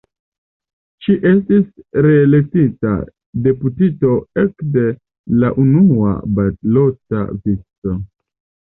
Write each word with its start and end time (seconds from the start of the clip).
Ŝi 1.07 1.17
estis 1.31 1.67
reelektita 2.05 2.95
deputito 3.49 4.17
ekde 4.47 4.89
la 5.45 5.55
unua 5.69 6.19
balota 6.41 7.25
vico. 7.47 7.99